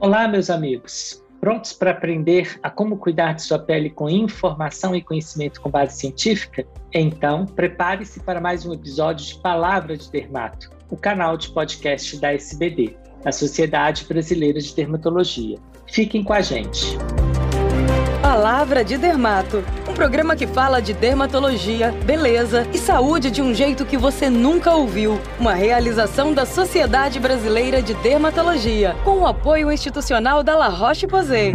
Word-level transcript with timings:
Olá, 0.00 0.26
meus 0.26 0.48
amigos. 0.48 1.22
Prontos 1.40 1.74
para 1.74 1.90
aprender 1.90 2.58
a 2.62 2.70
como 2.70 2.96
cuidar 2.96 3.34
de 3.34 3.42
sua 3.42 3.58
pele 3.58 3.90
com 3.90 4.08
informação 4.08 4.96
e 4.96 5.02
conhecimento 5.02 5.60
com 5.60 5.68
base 5.68 5.98
científica? 5.98 6.66
Então, 6.90 7.44
prepare-se 7.44 8.18
para 8.20 8.40
mais 8.40 8.64
um 8.64 8.72
episódio 8.72 9.26
de 9.26 9.34
Palavra 9.42 9.98
de 9.98 10.10
Dermato, 10.10 10.70
o 10.88 10.96
canal 10.96 11.36
de 11.36 11.50
podcast 11.50 12.18
da 12.18 12.32
SBD, 12.32 12.96
a 13.26 13.30
Sociedade 13.30 14.06
Brasileira 14.06 14.58
de 14.58 14.74
Dermatologia. 14.74 15.58
Fiquem 15.86 16.24
com 16.24 16.32
a 16.32 16.40
gente. 16.40 16.96
Palavra 18.30 18.84
de 18.84 18.96
Dermato, 18.96 19.64
um 19.88 19.92
programa 19.92 20.36
que 20.36 20.46
fala 20.46 20.80
de 20.80 20.94
dermatologia, 20.94 21.90
beleza 22.06 22.64
e 22.72 22.78
saúde 22.78 23.28
de 23.28 23.42
um 23.42 23.52
jeito 23.52 23.84
que 23.84 23.96
você 23.96 24.30
nunca 24.30 24.72
ouviu. 24.72 25.20
Uma 25.36 25.52
realização 25.52 26.32
da 26.32 26.46
Sociedade 26.46 27.18
Brasileira 27.18 27.82
de 27.82 27.92
Dermatologia, 27.94 28.94
com 29.02 29.18
o 29.18 29.26
apoio 29.26 29.72
institucional 29.72 30.44
da 30.44 30.56
La 30.56 30.68
Roche-Posay. 30.68 31.54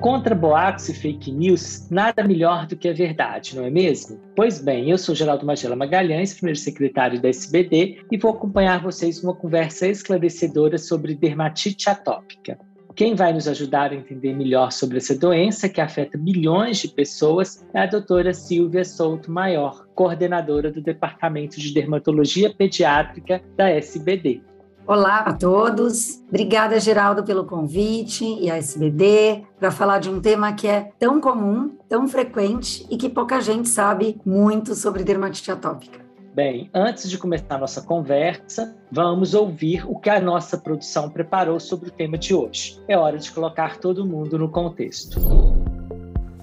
Contra 0.00 0.34
boatos 0.34 0.88
e 0.88 0.94
fake 0.94 1.30
news, 1.30 1.88
nada 1.88 2.24
melhor 2.24 2.66
do 2.66 2.74
que 2.74 2.88
a 2.88 2.92
verdade, 2.92 3.54
não 3.54 3.64
é 3.64 3.70
mesmo? 3.70 4.18
Pois 4.34 4.60
bem, 4.60 4.90
eu 4.90 4.98
sou 4.98 5.14
Geraldo 5.14 5.46
Magela 5.46 5.76
Magalhães, 5.76 6.34
primeiro 6.34 6.58
secretário 6.58 7.22
da 7.22 7.28
SBD, 7.28 8.00
e 8.10 8.18
vou 8.18 8.32
acompanhar 8.32 8.82
vocês 8.82 9.22
numa 9.22 9.36
conversa 9.36 9.86
esclarecedora 9.86 10.78
sobre 10.78 11.14
dermatite 11.14 11.88
atópica. 11.88 12.58
Quem 13.00 13.14
vai 13.14 13.32
nos 13.32 13.48
ajudar 13.48 13.92
a 13.92 13.94
entender 13.94 14.34
melhor 14.34 14.70
sobre 14.70 14.98
essa 14.98 15.16
doença 15.16 15.70
que 15.70 15.80
afeta 15.80 16.18
milhões 16.18 16.76
de 16.76 16.88
pessoas 16.88 17.66
é 17.72 17.80
a 17.80 17.86
doutora 17.86 18.34
Silvia 18.34 18.84
Souto 18.84 19.32
Maior, 19.32 19.86
coordenadora 19.94 20.70
do 20.70 20.82
Departamento 20.82 21.58
de 21.58 21.72
Dermatologia 21.72 22.54
Pediátrica 22.54 23.42
da 23.56 23.70
SBD. 23.70 24.42
Olá 24.86 25.20
a 25.20 25.32
todos. 25.32 26.22
Obrigada, 26.28 26.78
Geraldo, 26.78 27.24
pelo 27.24 27.46
convite 27.46 28.22
e 28.38 28.50
a 28.50 28.58
SBD 28.58 29.46
para 29.58 29.70
falar 29.70 29.98
de 29.98 30.10
um 30.10 30.20
tema 30.20 30.52
que 30.52 30.68
é 30.68 30.90
tão 30.98 31.22
comum, 31.22 31.78
tão 31.88 32.06
frequente 32.06 32.86
e 32.90 32.98
que 32.98 33.08
pouca 33.08 33.40
gente 33.40 33.70
sabe 33.70 34.20
muito 34.26 34.74
sobre 34.74 35.04
dermatite 35.04 35.50
atópica. 35.50 36.09
Bem, 36.32 36.70
antes 36.72 37.10
de 37.10 37.18
começar 37.18 37.56
a 37.56 37.58
nossa 37.58 37.82
conversa, 37.82 38.76
vamos 38.90 39.34
ouvir 39.34 39.84
o 39.84 39.98
que 39.98 40.08
a 40.08 40.20
nossa 40.20 40.56
produção 40.56 41.10
preparou 41.10 41.58
sobre 41.58 41.88
o 41.88 41.92
tema 41.92 42.16
de 42.16 42.32
hoje. 42.32 42.80
É 42.86 42.96
hora 42.96 43.18
de 43.18 43.32
colocar 43.32 43.78
todo 43.78 44.06
mundo 44.06 44.38
no 44.38 44.48
contexto. 44.48 45.20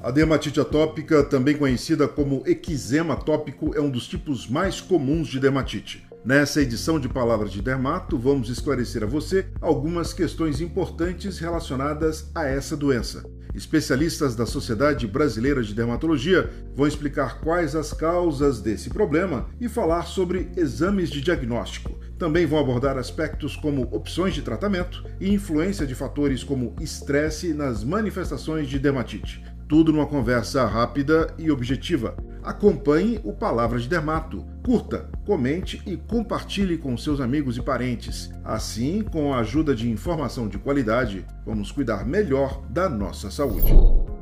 A 0.04 0.12
dermatite 0.12 0.60
atópica, 0.60 1.24
também 1.24 1.58
conhecida 1.58 2.08
como 2.08 2.44
eczema 2.46 3.14
atópico, 3.14 3.76
é 3.76 3.82
um 3.82 3.90
dos 3.90 4.08
tipos 4.08 4.48
mais 4.48 4.82
comuns 4.82 5.28
de 5.30 5.40
dermatite. 5.40 6.07
Nessa 6.28 6.62
edição 6.62 7.00
de 7.00 7.08
Palavras 7.08 7.54
de 7.54 7.62
Dermato, 7.62 8.18
vamos 8.18 8.50
esclarecer 8.50 9.02
a 9.02 9.06
você 9.06 9.46
algumas 9.62 10.12
questões 10.12 10.60
importantes 10.60 11.40
relacionadas 11.40 12.30
a 12.36 12.44
essa 12.44 12.76
doença. 12.76 13.24
Especialistas 13.56 14.36
da 14.36 14.46
Sociedade 14.46 15.08
Brasileira 15.08 15.64
de 15.64 15.74
Dermatologia 15.74 16.50
vão 16.76 16.86
explicar 16.86 17.40
quais 17.40 17.78
as 17.78 17.94
causas 17.94 18.60
desse 18.60 18.90
problema 18.90 19.48
e 19.58 19.70
falar 19.70 20.04
sobre 20.04 20.52
exames 20.58 21.10
de 21.10 21.22
diagnóstico. 21.22 21.98
Também 22.20 22.46
vão 22.46 22.60
abordar 22.60 22.98
aspectos 22.98 23.56
como 23.56 23.84
opções 23.84 24.34
de 24.34 24.42
tratamento 24.42 25.06
e 25.22 25.34
influência 25.34 25.88
de 25.88 25.96
fatores 25.96 26.44
como 26.44 26.76
estresse 26.82 27.54
nas 27.54 27.86
manifestações 27.86 28.68
de 28.68 28.78
dermatite. 28.78 29.42
Tudo 29.66 29.94
numa 29.94 30.06
conversa 30.06 30.66
rápida 30.66 31.34
e 31.38 31.50
objetiva. 31.50 32.18
Acompanhe 32.48 33.20
o 33.26 33.34
Palavra 33.34 33.78
de 33.78 33.90
Dermato. 33.90 34.46
Curta, 34.66 35.10
comente 35.26 35.82
e 35.86 35.98
compartilhe 35.98 36.78
com 36.78 36.96
seus 36.96 37.20
amigos 37.20 37.58
e 37.58 37.62
parentes. 37.62 38.32
Assim, 38.42 39.02
com 39.02 39.34
a 39.34 39.40
ajuda 39.40 39.76
de 39.76 39.92
informação 39.92 40.48
de 40.48 40.58
qualidade, 40.58 41.26
vamos 41.46 41.74
cuidar 41.74 42.06
melhor 42.06 42.62
da 42.70 42.88
nossa 42.88 43.30
saúde. 43.30 43.70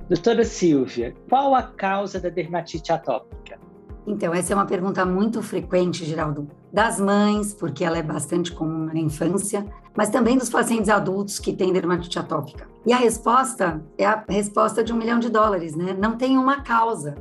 Doutora 0.10 0.44
Silvia, 0.44 1.14
qual 1.30 1.54
a 1.54 1.62
causa 1.62 2.20
da 2.20 2.30
dermatite 2.30 2.92
atópica? 2.92 3.60
Então, 4.08 4.34
essa 4.34 4.54
é 4.54 4.56
uma 4.56 4.66
pergunta 4.66 5.06
muito 5.06 5.44
frequente, 5.44 6.04
Geraldo, 6.04 6.50
das 6.74 7.00
mães, 7.00 7.54
porque 7.54 7.86
ela 7.86 8.00
é 8.00 8.04
bastante 8.04 8.52
comum 8.52 8.86
na 8.86 8.98
infância, 8.98 9.64
mas 9.96 10.10
também 10.10 10.36
dos 10.36 10.50
pacientes 10.50 10.90
adultos 10.90 11.38
que 11.38 11.54
têm 11.54 11.72
dermatite 11.72 12.18
atópica. 12.18 12.68
E 12.88 12.92
a 12.92 12.98
resposta 12.98 13.84
é 14.00 14.06
a 14.08 14.26
resposta 14.28 14.84
de 14.84 14.92
um 14.92 14.98
milhão 14.98 15.20
de 15.20 15.30
dólares, 15.30 15.76
né? 15.76 15.96
Não 15.96 16.18
tem 16.18 16.40
uma 16.40 16.62
causa. 16.62 17.14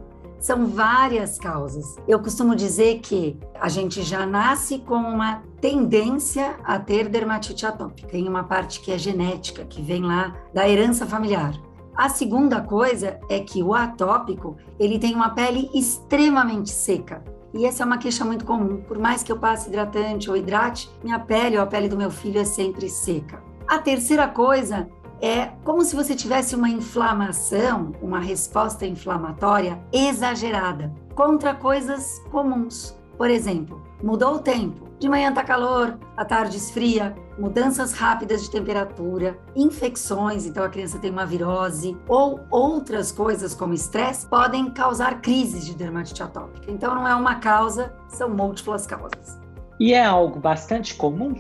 São 0.44 0.66
várias 0.66 1.38
causas. 1.38 1.97
Eu 2.06 2.21
costumo 2.21 2.55
dizer 2.55 2.99
que 2.99 3.34
a 3.59 3.71
gente 3.71 4.03
já 4.03 4.27
nasce 4.27 4.78
com 4.78 4.97
uma 4.97 5.43
tendência 5.59 6.56
a 6.62 6.78
ter 6.78 7.09
dermatite 7.09 7.65
atópica. 7.65 8.09
Tem 8.09 8.28
uma 8.28 8.44
parte 8.44 8.81
que 8.81 8.93
é 8.93 8.99
genética, 8.99 9.65
que 9.65 9.81
vem 9.81 10.03
lá 10.03 10.37
da 10.53 10.69
herança 10.69 11.06
familiar. 11.06 11.55
A 11.97 12.10
segunda 12.10 12.60
coisa 12.60 13.19
é 13.31 13.41
que 13.41 13.62
o 13.62 13.72
atópico, 13.72 14.59
ele 14.78 14.99
tem 14.99 15.15
uma 15.15 15.31
pele 15.31 15.71
extremamente 15.72 16.69
seca. 16.69 17.25
E 17.55 17.65
essa 17.65 17.82
é 17.82 17.87
uma 17.87 17.97
queixa 17.97 18.22
muito 18.22 18.44
comum. 18.44 18.82
Por 18.82 18.99
mais 18.99 19.22
que 19.22 19.32
eu 19.32 19.38
passe 19.38 19.71
hidratante 19.71 20.28
ou 20.28 20.37
hidrate, 20.37 20.91
minha 21.03 21.21
pele 21.21 21.56
ou 21.56 21.62
a 21.62 21.66
pele 21.66 21.88
do 21.88 21.97
meu 21.97 22.11
filho 22.11 22.38
é 22.38 22.44
sempre 22.44 22.91
seca. 22.91 23.43
A 23.66 23.78
terceira 23.78 24.28
coisa 24.28 24.91
é 25.20 25.47
como 25.64 25.84
se 25.84 25.97
você 25.97 26.14
tivesse 26.14 26.54
uma 26.54 26.69
inflamação, 26.69 27.92
uma 28.02 28.20
resposta 28.20 28.86
inflamatória 28.86 29.80
exagerada 29.92 30.92
contra 31.14 31.54
coisas 31.54 32.20
comuns. 32.30 32.97
Por 33.16 33.30
exemplo, 33.30 33.82
mudou 34.02 34.34
o 34.34 34.38
tempo, 34.41 34.88
de 34.98 35.08
manhã 35.08 35.32
tá 35.32 35.44
calor, 35.44 35.98
à 36.16 36.25
tarde 36.25 36.56
esfria, 36.56 37.14
mudanças 37.38 37.92
rápidas 37.92 38.42
de 38.42 38.50
temperatura, 38.50 39.38
infecções, 39.54 40.47
então 40.47 40.64
a 40.64 40.69
criança 40.69 40.98
tem 40.98 41.10
uma 41.10 41.26
virose, 41.26 41.96
ou 42.08 42.41
outras 42.50 43.12
coisas 43.12 43.54
como 43.54 43.75
estresse 43.75 44.26
podem 44.26 44.70
causar 44.70 45.20
crises 45.20 45.66
de 45.66 45.75
dermatite 45.75 46.22
atópica. 46.22 46.70
Então 46.70 46.94
não 46.94 47.06
é 47.06 47.14
uma 47.14 47.36
causa, 47.36 47.92
são 48.08 48.31
múltiplas 48.31 48.86
causas. 48.86 49.38
E 49.78 49.92
é 49.92 50.04
algo 50.04 50.38
bastante 50.41 50.94
comum? 50.94 51.34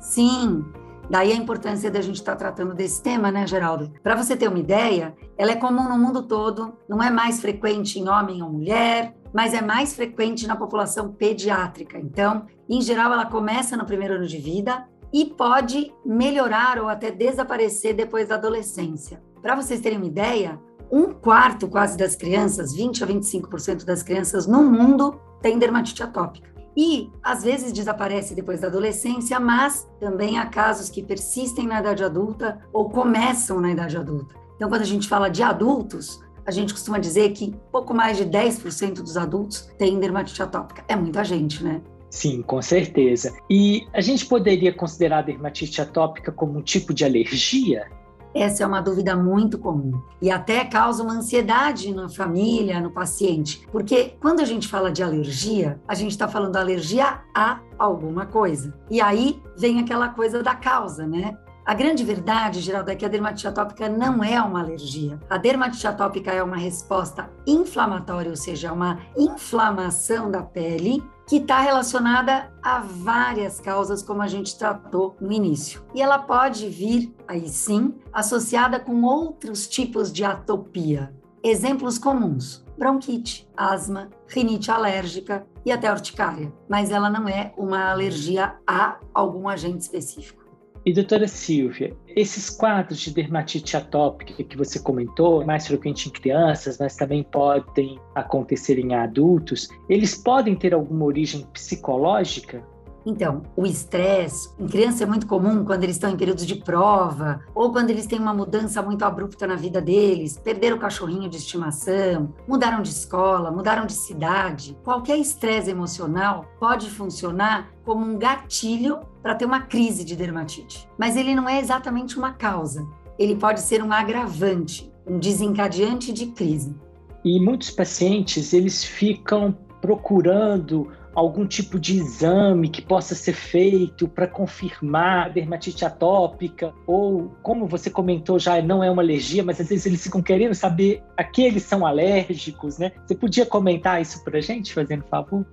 Sim, 0.00 0.64
Daí 1.08 1.32
a 1.32 1.36
importância 1.36 1.90
da 1.90 2.00
gente 2.00 2.16
estar 2.16 2.32
tá 2.32 2.38
tratando 2.38 2.74
desse 2.74 3.02
tema, 3.02 3.30
né, 3.30 3.46
Geraldo? 3.46 3.92
Para 4.02 4.14
você 4.14 4.36
ter 4.36 4.48
uma 4.48 4.58
ideia, 4.58 5.14
ela 5.36 5.52
é 5.52 5.56
comum 5.56 5.88
no 5.88 5.98
mundo 5.98 6.22
todo, 6.22 6.74
não 6.88 7.02
é 7.02 7.10
mais 7.10 7.40
frequente 7.40 7.98
em 7.98 8.08
homem 8.08 8.42
ou 8.42 8.50
mulher, 8.50 9.14
mas 9.32 9.52
é 9.52 9.60
mais 9.60 9.94
frequente 9.94 10.46
na 10.46 10.56
população 10.56 11.12
pediátrica. 11.12 11.98
Então, 11.98 12.46
em 12.68 12.80
geral, 12.80 13.12
ela 13.12 13.26
começa 13.26 13.76
no 13.76 13.84
primeiro 13.84 14.14
ano 14.14 14.26
de 14.26 14.38
vida 14.38 14.86
e 15.12 15.26
pode 15.26 15.92
melhorar 16.04 16.78
ou 16.78 16.88
até 16.88 17.10
desaparecer 17.10 17.94
depois 17.94 18.28
da 18.28 18.36
adolescência. 18.36 19.22
Para 19.42 19.54
vocês 19.54 19.80
terem 19.80 19.98
uma 19.98 20.06
ideia, 20.06 20.58
um 20.90 21.12
quarto 21.12 21.68
quase 21.68 21.96
das 21.96 22.14
crianças, 22.14 22.74
20 22.74 23.04
a 23.04 23.06
25% 23.06 23.84
das 23.84 24.02
crianças 24.02 24.46
no 24.46 24.62
mundo, 24.62 25.20
tem 25.42 25.58
dermatite 25.58 26.02
atópica 26.02 26.53
e 26.76 27.10
às 27.22 27.42
vezes 27.42 27.72
desaparece 27.72 28.34
depois 28.34 28.60
da 28.60 28.68
adolescência, 28.68 29.38
mas 29.38 29.88
também 30.00 30.38
há 30.38 30.46
casos 30.46 30.88
que 30.88 31.02
persistem 31.02 31.66
na 31.66 31.80
idade 31.80 32.02
adulta 32.02 32.60
ou 32.72 32.90
começam 32.90 33.60
na 33.60 33.70
idade 33.70 33.96
adulta. 33.96 34.34
Então, 34.56 34.68
quando 34.68 34.82
a 34.82 34.86
gente 34.86 35.08
fala 35.08 35.28
de 35.28 35.42
adultos, 35.42 36.20
a 36.46 36.50
gente 36.50 36.72
costuma 36.72 36.98
dizer 36.98 37.32
que 37.32 37.54
pouco 37.72 37.94
mais 37.94 38.16
de 38.16 38.24
10% 38.24 38.94
dos 38.96 39.16
adultos 39.16 39.68
têm 39.78 39.98
dermatite 39.98 40.42
atópica. 40.42 40.84
É 40.88 40.94
muita 40.94 41.24
gente, 41.24 41.62
né? 41.62 41.80
Sim, 42.10 42.42
com 42.42 42.62
certeza. 42.62 43.34
E 43.50 43.88
a 43.92 44.00
gente 44.00 44.26
poderia 44.26 44.72
considerar 44.72 45.18
a 45.18 45.22
dermatite 45.22 45.80
atópica 45.80 46.30
como 46.30 46.58
um 46.58 46.62
tipo 46.62 46.94
de 46.94 47.04
alergia? 47.04 47.86
Essa 48.34 48.64
é 48.64 48.66
uma 48.66 48.80
dúvida 48.80 49.16
muito 49.16 49.58
comum 49.58 50.02
e 50.20 50.30
até 50.30 50.64
causa 50.64 51.02
uma 51.02 51.14
ansiedade 51.14 51.94
na 51.94 52.08
família, 52.08 52.80
no 52.80 52.90
paciente, 52.90 53.66
porque 53.70 54.16
quando 54.20 54.40
a 54.40 54.44
gente 54.44 54.66
fala 54.66 54.90
de 54.90 55.02
alergia, 55.02 55.80
a 55.86 55.94
gente 55.94 56.10
está 56.10 56.26
falando 56.26 56.56
alergia 56.56 57.20
a 57.34 57.60
alguma 57.78 58.26
coisa. 58.26 58.74
E 58.90 59.00
aí 59.00 59.40
vem 59.56 59.78
aquela 59.78 60.08
coisa 60.08 60.42
da 60.42 60.54
causa, 60.54 61.06
né? 61.06 61.36
A 61.64 61.72
grande 61.72 62.04
verdade, 62.04 62.60
Geraldo, 62.60 62.90
é 62.90 62.94
que 62.94 63.06
a 63.06 63.08
dermatite 63.08 63.48
atópica 63.48 63.88
não 63.88 64.22
é 64.22 64.38
uma 64.42 64.60
alergia. 64.60 65.18
A 65.30 65.38
dermatite 65.38 65.86
atópica 65.86 66.30
é 66.30 66.42
uma 66.42 66.58
resposta 66.58 67.30
inflamatória, 67.46 68.30
ou 68.30 68.36
seja, 68.36 68.70
uma 68.70 68.98
inflamação 69.16 70.30
da 70.30 70.42
pele 70.42 71.02
que 71.26 71.36
está 71.36 71.60
relacionada 71.60 72.52
a 72.62 72.80
várias 72.80 73.60
causas, 73.60 74.02
como 74.02 74.22
a 74.22 74.28
gente 74.28 74.58
tratou 74.58 75.16
no 75.20 75.32
início. 75.32 75.82
E 75.94 76.02
ela 76.02 76.18
pode 76.18 76.68
vir, 76.68 77.14
aí 77.26 77.48
sim, 77.48 77.94
associada 78.12 78.78
com 78.78 79.02
outros 79.02 79.66
tipos 79.66 80.12
de 80.12 80.24
atopia. 80.24 81.14
Exemplos 81.42 81.98
comuns: 81.98 82.64
bronquite, 82.76 83.48
asma, 83.56 84.10
rinite 84.26 84.70
alérgica 84.70 85.46
e 85.64 85.72
até 85.72 85.90
urticária. 85.90 86.52
Mas 86.68 86.90
ela 86.90 87.08
não 87.08 87.28
é 87.28 87.52
uma 87.56 87.90
alergia 87.90 88.56
a 88.66 88.98
algum 89.12 89.48
agente 89.48 89.82
específico. 89.82 90.43
E 90.86 90.92
doutora 90.92 91.26
Silvia, 91.26 91.96
esses 92.06 92.50
quadros 92.50 93.00
de 93.00 93.10
dermatite 93.10 93.74
atópica 93.74 94.44
que 94.44 94.54
você 94.54 94.78
comentou, 94.78 95.42
mais 95.42 95.66
frequente 95.66 96.10
em 96.10 96.12
crianças, 96.12 96.76
mas 96.78 96.94
também 96.94 97.22
podem 97.22 97.98
acontecer 98.14 98.78
em 98.78 98.94
adultos, 98.94 99.66
eles 99.88 100.14
podem 100.14 100.54
ter 100.54 100.74
alguma 100.74 101.06
origem 101.06 101.46
psicológica? 101.54 102.62
Então, 103.06 103.42
o 103.56 103.64
estresse 103.64 104.50
em 104.58 104.66
criança 104.66 105.04
é 105.04 105.06
muito 105.06 105.26
comum 105.26 105.64
quando 105.64 105.84
eles 105.84 105.96
estão 105.96 106.10
em 106.10 106.16
períodos 106.18 106.46
de 106.46 106.56
prova 106.56 107.40
ou 107.54 107.72
quando 107.72 107.88
eles 107.88 108.06
têm 108.06 108.18
uma 108.18 108.34
mudança 108.34 108.82
muito 108.82 109.04
abrupta 109.04 109.46
na 109.46 109.56
vida 109.56 109.80
deles, 109.80 110.38
perderam 110.38 110.76
o 110.76 110.80
cachorrinho 110.80 111.30
de 111.30 111.38
estimação, 111.38 112.34
mudaram 112.46 112.82
de 112.82 112.90
escola, 112.90 113.50
mudaram 113.50 113.86
de 113.86 113.94
cidade. 113.94 114.76
Qualquer 114.84 115.16
estresse 115.18 115.70
emocional 115.70 116.44
pode 116.60 116.90
funcionar 116.90 117.70
como 117.84 118.04
um 118.04 118.18
gatilho 118.18 119.00
para 119.24 119.34
ter 119.34 119.46
uma 119.46 119.62
crise 119.62 120.04
de 120.04 120.14
dermatite. 120.14 120.86
Mas 120.98 121.16
ele 121.16 121.34
não 121.34 121.48
é 121.48 121.58
exatamente 121.58 122.18
uma 122.18 122.34
causa. 122.34 122.86
Ele 123.18 123.34
pode 123.34 123.62
ser 123.62 123.82
um 123.82 123.90
agravante, 123.90 124.92
um 125.06 125.18
desencadeante 125.18 126.12
de 126.12 126.26
crise. 126.26 126.76
E 127.24 127.40
muitos 127.40 127.70
pacientes, 127.70 128.52
eles 128.52 128.84
ficam 128.84 129.56
procurando 129.80 130.92
algum 131.14 131.46
tipo 131.46 131.78
de 131.78 131.96
exame 131.96 132.68
que 132.68 132.82
possa 132.82 133.14
ser 133.14 133.32
feito 133.32 134.06
para 134.06 134.26
confirmar 134.26 135.26
a 135.26 135.28
dermatite 135.30 135.86
atópica, 135.86 136.74
ou 136.86 137.34
como 137.42 137.66
você 137.66 137.88
comentou 137.88 138.38
já, 138.38 138.60
não 138.60 138.84
é 138.84 138.90
uma 138.90 139.00
alergia, 139.00 139.42
mas 139.42 139.58
às 139.58 139.68
vezes 139.68 139.86
eles 139.86 140.02
ficam 140.02 140.20
querendo 140.20 140.54
saber 140.54 141.02
a 141.16 141.24
que 141.24 141.42
eles 141.42 141.62
são 141.62 141.86
alérgicos, 141.86 142.76
né? 142.76 142.92
Você 143.06 143.14
podia 143.14 143.46
comentar 143.46 144.02
isso 144.02 144.22
para 144.22 144.36
a 144.36 144.40
gente, 144.42 144.74
fazendo 144.74 145.04
favor? 145.04 145.46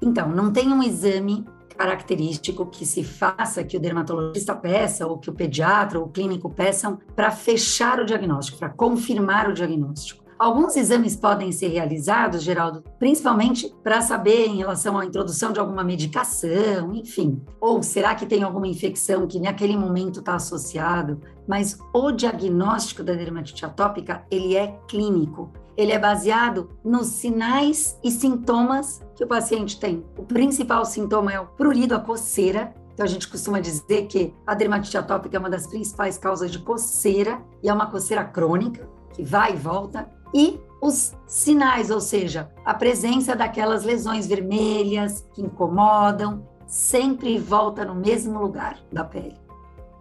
Então, 0.00 0.30
não 0.30 0.50
tem 0.50 0.72
um 0.72 0.82
exame 0.82 1.44
característico 1.74 2.66
que 2.66 2.84
se 2.84 3.02
faça, 3.02 3.64
que 3.64 3.76
o 3.76 3.80
dermatologista 3.80 4.54
peça, 4.54 5.06
ou 5.06 5.18
que 5.18 5.30
o 5.30 5.34
pediatra 5.34 5.98
ou 5.98 6.06
o 6.06 6.08
clínico 6.08 6.50
peçam, 6.50 6.98
para 7.14 7.30
fechar 7.30 8.00
o 8.00 8.04
diagnóstico, 8.04 8.58
para 8.58 8.70
confirmar 8.70 9.48
o 9.48 9.54
diagnóstico. 9.54 10.22
Alguns 10.42 10.76
exames 10.76 11.14
podem 11.14 11.52
ser 11.52 11.68
realizados, 11.68 12.42
Geraldo, 12.42 12.82
principalmente 12.98 13.72
para 13.80 14.00
saber 14.00 14.46
em 14.46 14.56
relação 14.56 14.98
à 14.98 15.04
introdução 15.04 15.52
de 15.52 15.60
alguma 15.60 15.84
medicação, 15.84 16.92
enfim. 16.92 17.40
Ou 17.60 17.80
será 17.80 18.12
que 18.16 18.26
tem 18.26 18.42
alguma 18.42 18.66
infecção 18.66 19.24
que 19.24 19.38
naquele 19.38 19.76
momento 19.76 20.18
está 20.18 20.34
associado? 20.34 21.20
Mas 21.46 21.78
o 21.94 22.10
diagnóstico 22.10 23.04
da 23.04 23.12
dermatite 23.12 23.64
atópica, 23.64 24.26
ele 24.32 24.56
é 24.56 24.76
clínico. 24.88 25.52
Ele 25.76 25.92
é 25.92 25.98
baseado 25.98 26.70
nos 26.84 27.06
sinais 27.08 27.98
e 28.02 28.10
sintomas 28.10 29.02
que 29.14 29.24
o 29.24 29.26
paciente 29.26 29.78
tem. 29.78 30.04
O 30.16 30.22
principal 30.22 30.84
sintoma 30.84 31.32
é 31.32 31.40
o 31.40 31.46
prurido, 31.46 31.94
a 31.94 32.00
coceira, 32.00 32.74
então, 32.92 33.06
a 33.06 33.08
gente 33.08 33.26
costuma 33.26 33.58
dizer 33.58 34.06
que 34.06 34.34
a 34.46 34.54
dermatite 34.54 34.98
atópica 34.98 35.36
é 35.36 35.40
uma 35.40 35.48
das 35.48 35.66
principais 35.66 36.18
causas 36.18 36.50
de 36.50 36.58
coceira 36.58 37.40
e 37.62 37.68
é 37.68 37.72
uma 37.72 37.86
coceira 37.86 38.22
crônica, 38.22 38.86
que 39.14 39.22
vai 39.22 39.54
e 39.54 39.56
volta 39.56 40.10
e 40.34 40.60
os 40.80 41.14
sinais, 41.26 41.90
ou 41.90 42.00
seja, 42.00 42.50
a 42.64 42.74
presença 42.74 43.36
daquelas 43.36 43.84
lesões 43.84 44.26
vermelhas 44.26 45.26
que 45.32 45.40
incomodam, 45.40 46.46
sempre 46.66 47.38
volta 47.38 47.84
no 47.84 47.94
mesmo 47.94 48.40
lugar 48.40 48.78
da 48.92 49.04
pele. 49.04 49.36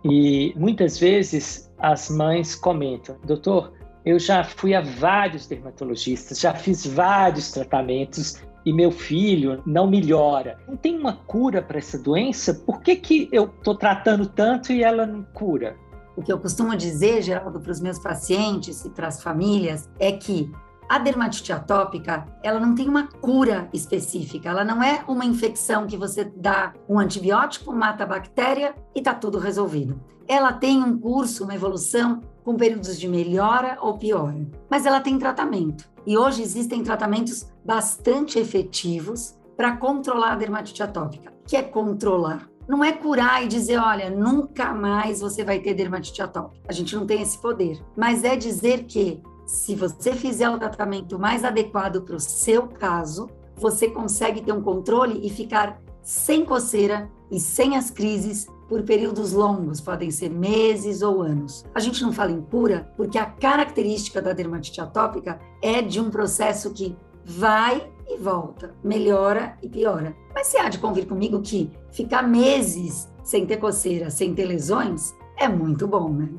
E 0.04 0.54
muitas 0.58 0.98
vezes 0.98 1.72
as 1.78 2.10
mães 2.10 2.56
comentam, 2.56 3.18
doutor, 3.24 3.74
eu 4.06 4.20
já 4.20 4.44
fui 4.44 4.74
a 4.74 4.82
vários 4.82 5.48
dermatologistas, 5.48 6.40
já 6.40 6.54
fiz 6.54 6.86
vários 6.86 7.52
tratamentos 7.52 8.42
e 8.66 8.74
meu 8.74 8.92
filho 8.92 9.62
não 9.66 9.88
melhora. 9.88 10.58
Não 10.68 10.76
tem 10.76 10.98
uma 10.98 11.14
cura 11.14 11.62
para 11.62 11.78
essa 11.78 11.98
doença? 11.98 12.54
Por 12.54 12.82
que, 12.82 12.96
que 12.96 13.30
eu 13.32 13.46
estou 13.46 13.76
tratando 13.76 14.28
tanto 14.28 14.72
e 14.72 14.84
ela 14.84 15.06
não 15.06 15.24
cura? 15.34 15.76
O 16.16 16.22
que 16.22 16.32
eu 16.32 16.40
costumo 16.40 16.76
dizer, 16.76 17.22
Geraldo, 17.22 17.60
para 17.60 17.72
os 17.72 17.80
meus 17.80 17.98
pacientes 17.98 18.84
e 18.86 18.90
para 18.90 19.08
as 19.08 19.24
famílias 19.24 19.90
é 20.00 20.12
que 20.12 20.52
a 20.90 21.00
dermatite 21.00 21.54
atópica, 21.54 22.26
ela 22.44 22.60
não 22.60 22.76
tem 22.76 22.90
uma 22.90 23.08
cura 23.08 23.70
específica, 23.72 24.50
ela 24.50 24.66
não 24.66 24.84
é 24.84 25.06
uma 25.08 25.24
infecção 25.24 25.88
que 25.88 25.96
você 25.96 26.26
dá 26.26 26.74
um 26.88 27.00
antibiótico, 27.00 27.74
mata 27.74 28.04
a 28.04 28.08
bactéria 28.08 28.76
e 28.94 29.00
está 29.00 29.14
tudo 29.14 29.40
resolvido. 29.40 30.02
Ela 30.28 30.52
tem 30.52 30.84
um 30.84 31.00
curso, 31.00 31.46
uma 31.46 31.56
evolução 31.56 32.22
com 32.44 32.56
períodos 32.56 33.00
de 33.00 33.08
melhora 33.08 33.78
ou 33.82 33.98
piora, 33.98 34.48
mas 34.70 34.86
ela 34.86 35.00
tem 35.00 35.18
tratamento. 35.18 35.90
E 36.06 36.18
hoje 36.18 36.42
existem 36.42 36.84
tratamentos 36.84 37.48
bastante 37.64 38.40
efetivos 38.40 39.36
para 39.56 39.78
controlar 39.78 40.34
a 40.34 40.36
dermatite 40.36 40.82
atópica. 40.82 41.32
Que 41.46 41.56
é 41.56 41.62
controlar? 41.62 42.52
não 42.68 42.84
é 42.84 42.94
curar 42.94 43.44
e 43.44 43.50
dizer, 43.50 43.78
olha, 43.78 44.10
nunca 44.10 44.74
mais 44.74 45.20
você 45.20 45.44
vai 45.44 45.60
ter 45.60 45.74
dermatite 45.74 46.22
atópica. 46.22 46.64
A 46.70 46.72
gente 46.72 46.96
não 46.96 47.06
tem 47.06 47.22
esse 47.22 47.38
poder. 47.38 47.84
Mas 47.98 48.24
é 48.24 48.38
dizer 48.38 48.86
que 48.86 49.22
se 49.46 49.76
você 49.76 50.14
fizer 50.14 50.50
o 50.50 50.58
tratamento 50.58 51.20
mais 51.20 51.44
adequado 51.44 52.02
para 52.02 52.16
o 52.16 52.20
seu 52.20 52.68
caso, 52.68 53.30
você 53.58 53.90
consegue 53.90 54.42
ter 54.42 54.54
um 54.54 54.62
controle 54.62 55.20
e 55.22 55.30
ficar 55.30 55.82
sem 56.02 56.46
coceira 56.46 57.12
e 57.30 57.40
sem 57.40 57.76
as 57.76 57.90
crises 57.90 58.48
por 58.72 58.84
períodos 58.84 59.34
longos, 59.34 59.82
podem 59.82 60.10
ser 60.10 60.30
meses 60.30 61.02
ou 61.02 61.22
anos. 61.22 61.66
A 61.76 61.80
gente 61.82 62.02
não 62.02 62.14
fala 62.14 62.32
em 62.32 62.40
cura 62.40 62.90
porque 62.96 63.18
a 63.18 63.26
característica 63.26 64.22
da 64.22 64.32
dermatite 64.32 64.80
atópica 64.80 65.42
é 65.62 65.82
de 65.82 66.00
um 66.00 66.10
processo 66.10 66.72
que 66.72 66.96
vai 67.26 67.86
e 68.08 68.18
volta, 68.18 68.74
melhora 68.82 69.58
e 69.62 69.68
piora. 69.68 70.16
Mas 70.34 70.48
você 70.48 70.58
há 70.58 70.70
de 70.70 70.78
convir 70.78 71.06
comigo 71.06 71.42
que 71.42 71.70
ficar 71.92 72.22
meses 72.24 73.12
sem 73.26 73.46
ter 73.46 73.58
coceira, 73.58 74.10
sem 74.10 74.34
ter 74.34 74.46
lesões, 74.46 75.14
é 75.38 75.50
muito 75.50 75.86
bom, 75.86 76.08
né? 76.08 76.30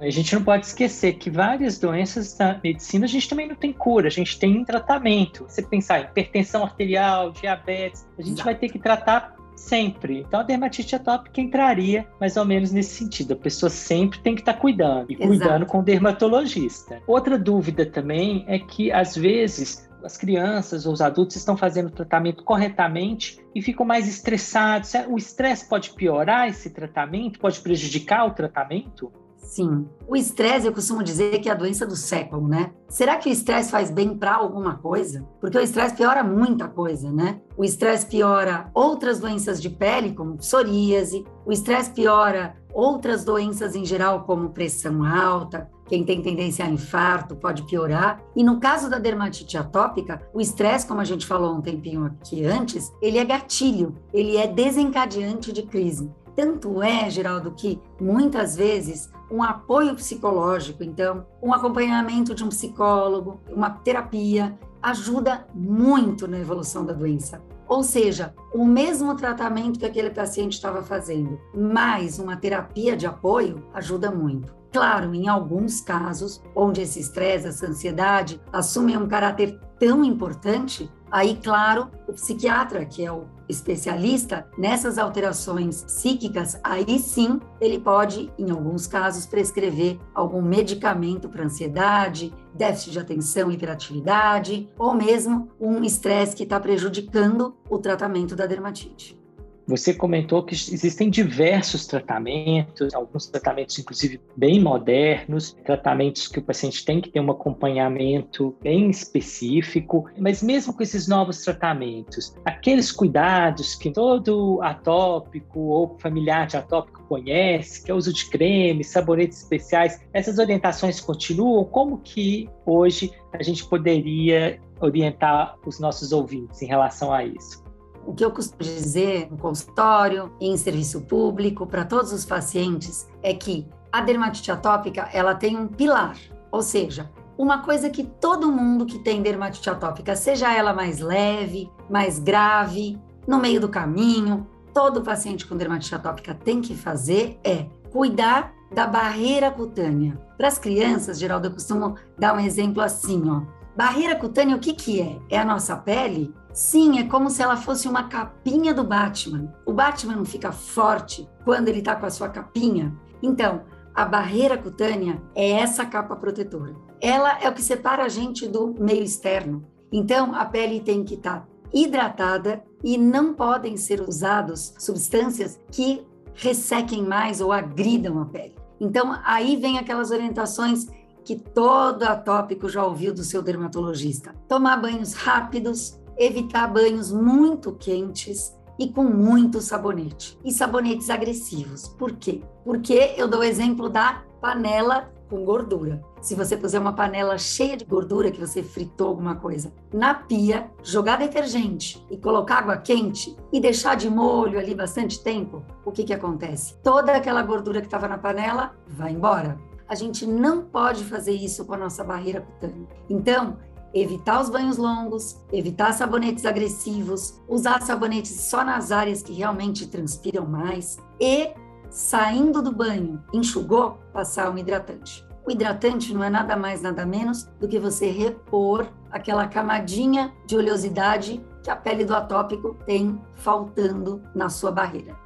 A 0.00 0.08
gente 0.08 0.34
não 0.34 0.42
pode 0.42 0.64
esquecer 0.64 1.12
que 1.18 1.30
várias 1.30 1.78
doenças 1.78 2.34
da 2.38 2.58
medicina 2.64 3.04
a 3.04 3.08
gente 3.08 3.28
também 3.28 3.46
não 3.46 3.54
tem 3.54 3.70
cura, 3.70 4.06
a 4.08 4.10
gente 4.10 4.38
tem 4.38 4.64
tratamento. 4.64 5.44
Você 5.46 5.60
pensar 5.60 6.00
em 6.00 6.04
hipertensão 6.04 6.64
arterial, 6.64 7.32
diabetes, 7.32 8.08
a 8.18 8.22
gente 8.22 8.32
Exato. 8.32 8.44
vai 8.46 8.54
ter 8.54 8.70
que 8.70 8.78
tratar 8.78 9.41
sempre. 9.54 10.20
Então 10.20 10.40
a 10.40 10.42
dermatite 10.42 10.94
atópica 10.94 11.40
entraria 11.40 12.06
mais 12.20 12.36
ou 12.36 12.44
menos 12.44 12.72
nesse 12.72 12.94
sentido. 12.94 13.34
A 13.34 13.36
pessoa 13.36 13.70
sempre 13.70 14.18
tem 14.20 14.34
que 14.34 14.42
estar 14.42 14.54
tá 14.54 14.58
cuidando 14.58 15.10
e 15.10 15.14
Exato. 15.14 15.28
cuidando 15.28 15.66
com 15.66 15.78
o 15.78 15.82
dermatologista. 15.82 17.00
Outra 17.06 17.38
dúvida 17.38 17.86
também 17.86 18.44
é 18.46 18.58
que 18.58 18.90
às 18.92 19.16
vezes 19.16 19.88
as 20.04 20.16
crianças 20.16 20.84
ou 20.86 20.92
os 20.92 21.00
adultos 21.00 21.36
estão 21.36 21.56
fazendo 21.56 21.86
o 21.86 21.90
tratamento 21.90 22.42
corretamente 22.42 23.40
e 23.54 23.62
ficam 23.62 23.86
mais 23.86 24.08
estressados. 24.08 24.92
O 25.08 25.16
estresse 25.16 25.68
pode 25.68 25.90
piorar 25.90 26.48
esse 26.48 26.70
tratamento? 26.70 27.38
Pode 27.38 27.60
prejudicar 27.60 28.26
o 28.26 28.32
tratamento? 28.32 29.12
Sim. 29.42 29.86
O 30.08 30.16
estresse, 30.16 30.66
eu 30.66 30.72
costumo 30.72 31.02
dizer 31.02 31.38
que 31.40 31.48
é 31.48 31.52
a 31.52 31.56
doença 31.56 31.86
do 31.86 31.96
século, 31.96 32.48
né? 32.48 32.72
Será 32.88 33.16
que 33.16 33.28
o 33.28 33.32
estresse 33.32 33.70
faz 33.70 33.90
bem 33.90 34.16
para 34.16 34.34
alguma 34.34 34.76
coisa? 34.78 35.26
Porque 35.40 35.58
o 35.58 35.60
estresse 35.60 35.94
piora 35.94 36.22
muita 36.22 36.68
coisa, 36.68 37.10
né? 37.12 37.40
O 37.56 37.64
estresse 37.64 38.06
piora 38.06 38.70
outras 38.72 39.18
doenças 39.18 39.60
de 39.60 39.68
pele, 39.68 40.14
como 40.14 40.38
psoríase, 40.38 41.24
o 41.44 41.52
estresse 41.52 41.90
piora 41.90 42.56
outras 42.72 43.24
doenças 43.24 43.76
em 43.76 43.84
geral, 43.84 44.24
como 44.24 44.50
pressão 44.50 45.04
alta, 45.04 45.70
quem 45.86 46.04
tem 46.04 46.22
tendência 46.22 46.64
a 46.64 46.68
infarto 46.68 47.36
pode 47.36 47.64
piorar. 47.64 48.22
E 48.34 48.42
no 48.42 48.58
caso 48.58 48.88
da 48.88 48.98
dermatite 48.98 49.58
atópica, 49.58 50.22
o 50.32 50.40
estresse, 50.40 50.86
como 50.86 51.00
a 51.00 51.04
gente 51.04 51.26
falou 51.26 51.54
um 51.54 51.60
tempinho 51.60 52.06
aqui 52.06 52.44
antes, 52.46 52.90
ele 53.02 53.18
é 53.18 53.24
gatilho, 53.24 53.94
ele 54.12 54.38
é 54.38 54.46
desencadeante 54.46 55.52
de 55.52 55.62
crise. 55.62 56.10
Tanto 56.34 56.82
é, 56.82 57.08
Geraldo, 57.10 57.52
que 57.52 57.80
muitas 58.00 58.56
vezes 58.56 59.10
um 59.30 59.42
apoio 59.42 59.94
psicológico, 59.94 60.82
então, 60.82 61.26
um 61.42 61.52
acompanhamento 61.52 62.34
de 62.34 62.44
um 62.44 62.48
psicólogo, 62.48 63.40
uma 63.48 63.70
terapia, 63.70 64.58
ajuda 64.82 65.46
muito 65.54 66.26
na 66.26 66.38
evolução 66.38 66.84
da 66.84 66.92
doença. 66.92 67.42
Ou 67.68 67.82
seja, 67.82 68.34
o 68.52 68.66
mesmo 68.66 69.14
tratamento 69.14 69.78
que 69.78 69.86
aquele 69.86 70.10
paciente 70.10 70.52
estava 70.52 70.82
fazendo, 70.82 71.40
mais 71.54 72.18
uma 72.18 72.36
terapia 72.36 72.96
de 72.96 73.06
apoio, 73.06 73.64
ajuda 73.72 74.10
muito. 74.10 74.52
Claro, 74.72 75.14
em 75.14 75.28
alguns 75.28 75.80
casos, 75.80 76.42
onde 76.54 76.80
esse 76.80 76.98
estresse, 76.98 77.46
essa 77.46 77.66
ansiedade 77.66 78.40
assumem 78.52 78.96
um 78.96 79.06
caráter 79.06 79.58
tão 79.78 80.04
importante, 80.04 80.90
aí, 81.12 81.38
claro, 81.40 81.90
o 82.08 82.12
psiquiatra, 82.14 82.84
que 82.86 83.04
é 83.04 83.12
o 83.12 83.26
especialista 83.48 84.46
nessas 84.56 84.96
alterações 84.96 85.84
psíquicas, 85.84 86.58
aí 86.64 86.98
sim 86.98 87.38
ele 87.60 87.78
pode, 87.78 88.32
em 88.38 88.50
alguns 88.50 88.86
casos, 88.86 89.26
prescrever 89.26 89.98
algum 90.14 90.40
medicamento 90.40 91.28
para 91.28 91.44
ansiedade, 91.44 92.32
déficit 92.54 92.92
de 92.92 92.98
atenção, 92.98 93.52
hiperatividade, 93.52 94.68
ou 94.78 94.94
mesmo 94.94 95.50
um 95.60 95.84
estresse 95.84 96.34
que 96.34 96.44
está 96.44 96.58
prejudicando 96.58 97.54
o 97.68 97.78
tratamento 97.78 98.34
da 98.34 98.46
dermatite. 98.46 99.21
Você 99.66 99.94
comentou 99.94 100.42
que 100.42 100.54
existem 100.54 101.08
diversos 101.08 101.86
tratamentos, 101.86 102.94
alguns 102.94 103.26
tratamentos, 103.26 103.78
inclusive, 103.78 104.20
bem 104.36 104.60
modernos, 104.60 105.56
tratamentos 105.64 106.26
que 106.26 106.38
o 106.38 106.42
paciente 106.42 106.84
tem 106.84 107.00
que 107.00 107.10
ter 107.10 107.20
um 107.20 107.30
acompanhamento 107.30 108.56
bem 108.62 108.90
específico, 108.90 110.08
mas 110.18 110.42
mesmo 110.42 110.74
com 110.74 110.82
esses 110.82 111.06
novos 111.06 111.42
tratamentos, 111.42 112.34
aqueles 112.44 112.90
cuidados 112.90 113.74
que 113.74 113.90
todo 113.90 114.60
atópico 114.62 115.60
ou 115.60 115.96
familiar 115.98 116.46
de 116.46 116.56
atópico 116.56 117.02
conhece, 117.04 117.84
que 117.84 117.90
é 117.90 117.94
o 117.94 117.96
uso 117.96 118.12
de 118.12 118.28
cremes, 118.30 118.88
sabonetes 118.88 119.42
especiais, 119.42 120.00
essas 120.12 120.38
orientações 120.38 121.00
continuam? 121.00 121.64
Como 121.64 121.98
que 121.98 122.48
hoje 122.66 123.12
a 123.32 123.42
gente 123.42 123.64
poderia 123.66 124.60
orientar 124.80 125.56
os 125.64 125.78
nossos 125.78 126.12
ouvintes 126.12 126.60
em 126.62 126.66
relação 126.66 127.12
a 127.12 127.24
isso? 127.24 127.61
O 128.06 128.14
que 128.14 128.24
eu 128.24 128.30
costumo 128.30 128.62
dizer 128.62 129.28
no 129.30 129.36
consultório, 129.36 130.32
em 130.40 130.56
serviço 130.56 131.02
público, 131.02 131.66
para 131.66 131.84
todos 131.84 132.12
os 132.12 132.24
pacientes, 132.24 133.06
é 133.22 133.32
que 133.34 133.66
a 133.90 134.00
dermatite 134.00 134.50
atópica 134.50 135.08
ela 135.12 135.34
tem 135.34 135.56
um 135.56 135.68
pilar, 135.68 136.16
ou 136.50 136.62
seja, 136.62 137.10
uma 137.36 137.62
coisa 137.62 137.90
que 137.90 138.04
todo 138.04 138.52
mundo 138.52 138.86
que 138.86 138.98
tem 138.98 139.22
dermatite 139.22 139.68
atópica, 139.68 140.14
seja 140.14 140.52
ela 140.52 140.72
mais 140.72 141.00
leve, 141.00 141.70
mais 141.88 142.18
grave, 142.18 142.98
no 143.26 143.38
meio 143.38 143.60
do 143.60 143.68
caminho, 143.68 144.46
todo 144.72 145.02
paciente 145.02 145.46
com 145.46 145.56
dermatite 145.56 145.94
atópica 145.94 146.34
tem 146.34 146.60
que 146.60 146.74
fazer 146.74 147.38
é 147.44 147.66
cuidar 147.90 148.52
da 148.74 148.86
barreira 148.86 149.50
cutânea. 149.50 150.18
Para 150.36 150.48
as 150.48 150.58
crianças, 150.58 151.18
Geraldo, 151.18 151.46
eu 151.46 151.52
costumo 151.52 151.96
dar 152.18 152.34
um 152.34 152.40
exemplo 152.40 152.82
assim, 152.82 153.22
ó. 153.28 153.42
Barreira 153.76 154.16
cutânea, 154.16 154.56
o 154.56 154.60
que 154.60 154.74
que 154.74 155.00
é? 155.00 155.18
É 155.30 155.38
a 155.38 155.44
nossa 155.44 155.74
pele? 155.76 156.34
Sim, 156.52 156.98
é 156.98 157.04
como 157.04 157.30
se 157.30 157.42
ela 157.42 157.56
fosse 157.56 157.88
uma 157.88 158.04
capinha 158.04 158.74
do 158.74 158.84
Batman. 158.84 159.54
O 159.64 159.72
Batman 159.72 160.16
não 160.16 160.24
fica 160.24 160.52
forte 160.52 161.26
quando 161.44 161.68
ele 161.68 161.78
está 161.78 161.96
com 161.96 162.04
a 162.04 162.10
sua 162.10 162.28
capinha? 162.28 162.94
Então, 163.22 163.62
a 163.94 164.04
barreira 164.04 164.58
cutânea 164.58 165.22
é 165.34 165.52
essa 165.52 165.86
capa 165.86 166.14
protetora. 166.16 166.74
Ela 167.00 167.38
é 167.42 167.48
o 167.48 167.54
que 167.54 167.62
separa 167.62 168.04
a 168.04 168.08
gente 168.08 168.46
do 168.46 168.74
meio 168.78 169.02
externo. 169.02 169.64
Então, 169.90 170.34
a 170.34 170.44
pele 170.44 170.80
tem 170.80 171.02
que 171.02 171.14
estar 171.14 171.40
tá 171.40 171.46
hidratada 171.72 172.62
e 172.84 172.98
não 172.98 173.32
podem 173.32 173.76
ser 173.78 174.02
usados 174.02 174.74
substâncias 174.78 175.58
que 175.70 176.06
ressequem 176.34 177.02
mais 177.02 177.40
ou 177.40 177.52
agridam 177.52 178.20
a 178.20 178.26
pele. 178.26 178.54
Então, 178.80 179.18
aí 179.24 179.56
vem 179.56 179.78
aquelas 179.78 180.10
orientações 180.10 180.86
que 181.24 181.36
todo 181.36 182.02
atópico 182.02 182.68
já 182.68 182.84
ouviu 182.84 183.14
do 183.14 183.24
seu 183.24 183.42
dermatologista. 183.42 184.34
Tomar 184.48 184.76
banhos 184.76 185.14
rápidos, 185.14 186.00
evitar 186.16 186.66
banhos 186.66 187.12
muito 187.12 187.72
quentes 187.72 188.56
e 188.78 188.88
com 188.88 189.04
muito 189.04 189.60
sabonete. 189.60 190.38
E 190.44 190.52
sabonetes 190.52 191.10
agressivos. 191.10 191.88
Por 191.88 192.12
quê? 192.12 192.42
Porque 192.64 193.14
eu 193.16 193.28
dou 193.28 193.40
o 193.40 193.44
exemplo 193.44 193.88
da 193.88 194.22
panela 194.40 195.12
com 195.32 195.44
gordura. 195.44 196.02
Se 196.20 196.34
você 196.34 196.56
puser 196.56 196.78
uma 196.78 196.92
panela 196.92 197.38
cheia 197.38 197.76
de 197.76 197.86
gordura 197.86 198.30
que 198.30 198.38
você 198.38 198.62
fritou 198.62 199.08
alguma 199.08 199.36
coisa 199.36 199.72
na 199.92 200.12
pia, 200.12 200.70
jogar 200.82 201.16
detergente 201.16 202.04
e 202.10 202.18
colocar 202.18 202.58
água 202.58 202.76
quente 202.76 203.34
e 203.50 203.58
deixar 203.58 203.96
de 203.96 204.10
molho 204.10 204.58
ali 204.58 204.74
bastante 204.74 205.22
tempo, 205.22 205.64
o 205.86 205.90
que 205.90 206.04
que 206.04 206.12
acontece? 206.12 206.74
Toda 206.82 207.16
aquela 207.16 207.42
gordura 207.42 207.80
que 207.80 207.86
estava 207.86 208.06
na 208.06 208.18
panela 208.18 208.76
vai 208.86 209.12
embora. 209.12 209.58
A 209.88 209.94
gente 209.94 210.26
não 210.26 210.62
pode 210.62 211.04
fazer 211.04 211.32
isso 211.32 211.64
com 211.64 211.74
a 211.74 211.78
nossa 211.78 212.02
barreira 212.02 212.40
cutânea. 212.40 212.88
Então, 213.08 213.58
evitar 213.94 214.40
os 214.40 214.48
banhos 214.48 214.76
longos, 214.76 215.38
evitar 215.52 215.92
sabonetes 215.92 216.46
agressivos, 216.46 217.40
usar 217.48 217.82
sabonetes 217.82 218.40
só 218.40 218.64
nas 218.64 218.90
áreas 218.90 219.22
que 219.22 219.32
realmente 219.32 219.86
transpiram 219.86 220.46
mais 220.46 220.98
e 221.20 221.50
saindo 221.90 222.62
do 222.62 222.72
banho, 222.72 223.22
enxugou, 223.32 223.98
passar 224.12 224.50
um 224.50 224.56
hidratante. 224.56 225.24
O 225.46 225.50
hidratante 225.50 226.14
não 226.14 226.22
é 226.22 226.30
nada 226.30 226.56
mais, 226.56 226.80
nada 226.80 227.04
menos 227.04 227.44
do 227.60 227.68
que 227.68 227.78
você 227.78 228.10
repor 228.10 228.86
aquela 229.10 229.46
camadinha 229.46 230.32
de 230.46 230.56
oleosidade 230.56 231.44
que 231.62 231.70
a 231.70 231.76
pele 231.76 232.04
do 232.04 232.14
atópico 232.14 232.76
tem 232.86 233.20
faltando 233.34 234.22
na 234.34 234.48
sua 234.48 234.70
barreira. 234.70 235.16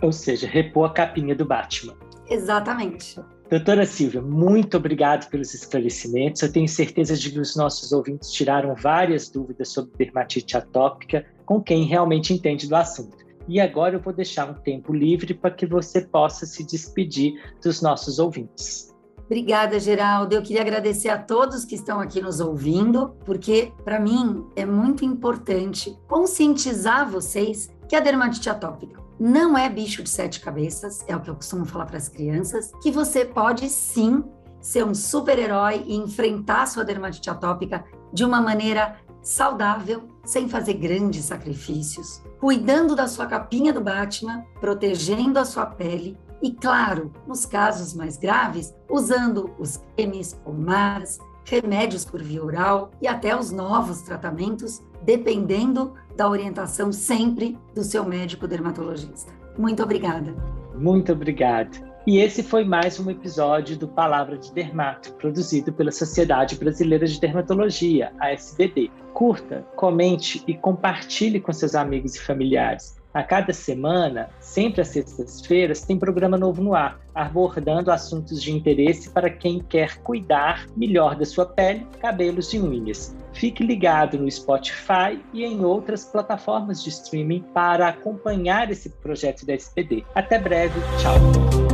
Ou 0.00 0.12
seja, 0.12 0.46
repor 0.46 0.90
a 0.90 0.92
capinha 0.92 1.34
do 1.34 1.44
Batman. 1.44 1.94
Exatamente. 2.28 3.20
Doutora 3.52 3.84
Silvia, 3.84 4.22
muito 4.22 4.78
obrigado 4.78 5.28
pelos 5.28 5.52
esclarecimentos. 5.52 6.40
Eu 6.40 6.50
tenho 6.50 6.66
certeza 6.66 7.14
de 7.14 7.30
que 7.30 7.38
os 7.38 7.54
nossos 7.54 7.92
ouvintes 7.92 8.32
tiraram 8.32 8.74
várias 8.74 9.28
dúvidas 9.28 9.68
sobre 9.68 9.92
dermatite 9.94 10.56
atópica 10.56 11.26
com 11.44 11.60
quem 11.60 11.84
realmente 11.84 12.32
entende 12.32 12.66
do 12.66 12.74
assunto. 12.74 13.14
E 13.46 13.60
agora 13.60 13.96
eu 13.96 14.00
vou 14.00 14.10
deixar 14.10 14.48
um 14.48 14.54
tempo 14.54 14.94
livre 14.94 15.34
para 15.34 15.50
que 15.50 15.66
você 15.66 16.00
possa 16.00 16.46
se 16.46 16.64
despedir 16.64 17.34
dos 17.62 17.82
nossos 17.82 18.18
ouvintes. 18.18 18.90
Obrigada, 19.26 19.78
Geraldo. 19.78 20.34
Eu 20.34 20.40
queria 20.40 20.62
agradecer 20.62 21.10
a 21.10 21.18
todos 21.18 21.66
que 21.66 21.74
estão 21.74 22.00
aqui 22.00 22.22
nos 22.22 22.40
ouvindo, 22.40 23.14
porque 23.26 23.70
para 23.84 24.00
mim 24.00 24.46
é 24.56 24.64
muito 24.64 25.04
importante 25.04 25.94
conscientizar 26.08 27.06
vocês 27.06 27.70
que 27.86 27.94
a 27.94 28.00
dermatite 28.00 28.48
atópica 28.48 28.98
não 29.22 29.56
é 29.56 29.68
bicho 29.68 30.02
de 30.02 30.10
sete 30.10 30.40
cabeças, 30.40 31.04
é 31.06 31.14
o 31.14 31.20
que 31.20 31.30
eu 31.30 31.36
costumo 31.36 31.64
falar 31.64 31.86
para 31.86 31.96
as 31.96 32.08
crianças, 32.08 32.72
que 32.82 32.90
você 32.90 33.24
pode 33.24 33.68
sim 33.68 34.24
ser 34.60 34.84
um 34.84 34.92
super-herói 34.92 35.84
e 35.86 35.94
enfrentar 35.94 36.66
sua 36.66 36.84
dermatite 36.84 37.30
atópica 37.30 37.84
de 38.12 38.24
uma 38.24 38.40
maneira 38.40 38.96
saudável, 39.22 40.08
sem 40.24 40.48
fazer 40.48 40.74
grandes 40.74 41.26
sacrifícios, 41.26 42.20
cuidando 42.40 42.96
da 42.96 43.06
sua 43.06 43.26
capinha 43.26 43.72
do 43.72 43.80
Batman, 43.80 44.42
protegendo 44.60 45.38
a 45.38 45.44
sua 45.44 45.66
pele 45.66 46.18
e, 46.42 46.50
claro, 46.50 47.12
nos 47.24 47.46
casos 47.46 47.94
mais 47.94 48.16
graves, 48.16 48.74
usando 48.90 49.54
os 49.56 49.80
cremes, 49.94 50.32
pomadas, 50.32 51.20
remédios 51.44 52.04
por 52.04 52.22
via 52.22 52.42
oral 52.42 52.90
e 53.00 53.06
até 53.06 53.36
os 53.36 53.50
novos 53.50 54.02
tratamentos, 54.02 54.82
dependendo 55.02 55.94
da 56.16 56.28
orientação 56.28 56.92
sempre 56.92 57.58
do 57.74 57.82
seu 57.82 58.04
médico 58.04 58.46
dermatologista. 58.46 59.32
Muito 59.58 59.82
obrigada. 59.82 60.34
Muito 60.74 61.12
obrigado. 61.12 61.92
E 62.04 62.18
esse 62.18 62.42
foi 62.42 62.64
mais 62.64 62.98
um 62.98 63.08
episódio 63.10 63.76
do 63.76 63.86
Palavra 63.86 64.36
de 64.36 64.52
Dermato, 64.52 65.12
produzido 65.14 65.72
pela 65.72 65.92
Sociedade 65.92 66.56
Brasileira 66.56 67.06
de 67.06 67.20
Dermatologia, 67.20 68.12
a 68.18 68.32
SBD. 68.32 68.90
Curta, 69.14 69.64
comente 69.76 70.42
e 70.48 70.54
compartilhe 70.54 71.38
com 71.38 71.52
seus 71.52 71.76
amigos 71.76 72.16
e 72.16 72.20
familiares. 72.20 73.00
A 73.14 73.22
cada 73.22 73.52
semana, 73.52 74.30
sempre 74.40 74.80
às 74.80 74.88
sextas-feiras, 74.88 75.82
tem 75.82 75.98
programa 75.98 76.38
novo 76.38 76.62
no 76.62 76.74
ar, 76.74 76.98
abordando 77.14 77.90
assuntos 77.90 78.42
de 78.42 78.52
interesse 78.52 79.10
para 79.10 79.28
quem 79.28 79.60
quer 79.60 79.98
cuidar 79.98 80.66
melhor 80.74 81.14
da 81.14 81.26
sua 81.26 81.44
pele, 81.44 81.86
cabelos 82.00 82.54
e 82.54 82.58
unhas. 82.58 83.14
Fique 83.34 83.62
ligado 83.62 84.18
no 84.18 84.30
Spotify 84.30 85.22
e 85.32 85.44
em 85.44 85.64
outras 85.64 86.04
plataformas 86.04 86.82
de 86.82 86.88
streaming 86.88 87.44
para 87.52 87.88
acompanhar 87.88 88.70
esse 88.70 88.88
projeto 88.88 89.44
da 89.44 89.54
SPD. 89.54 90.04
Até 90.14 90.38
breve, 90.38 90.80
tchau! 90.98 91.71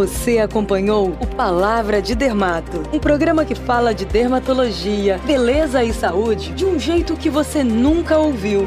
Você 0.00 0.38
acompanhou 0.38 1.10
o 1.20 1.26
Palavra 1.26 2.00
de 2.00 2.14
Dermato, 2.14 2.82
um 2.90 2.98
programa 2.98 3.44
que 3.44 3.54
fala 3.54 3.92
de 3.94 4.06
dermatologia, 4.06 5.20
beleza 5.26 5.84
e 5.84 5.92
saúde 5.92 6.54
de 6.54 6.64
um 6.64 6.78
jeito 6.78 7.14
que 7.18 7.28
você 7.28 7.62
nunca 7.62 8.16
ouviu. 8.16 8.64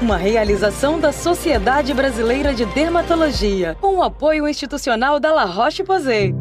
Uma 0.00 0.16
realização 0.16 0.98
da 0.98 1.12
Sociedade 1.12 1.94
Brasileira 1.94 2.52
de 2.52 2.64
Dermatologia, 2.64 3.76
com 3.80 3.98
o 3.98 4.02
apoio 4.02 4.48
institucional 4.48 5.20
da 5.20 5.32
La 5.32 5.44
Roche-Posay. 5.44 6.34